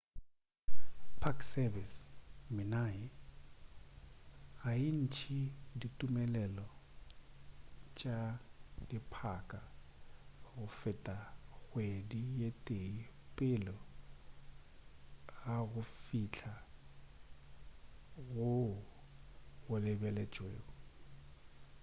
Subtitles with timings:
[1.21, 1.93] park service
[2.55, 3.03] minae
[4.59, 5.39] ga e ntše
[5.79, 6.67] ditumelelo
[7.97, 8.17] tša
[8.89, 9.61] diphaka
[10.45, 11.15] go feta
[11.61, 12.95] kgwedi ye tee
[13.37, 13.75] pele
[15.39, 16.53] ga go fihla
[18.33, 18.73] goo
[19.63, 20.65] go lebeletšwego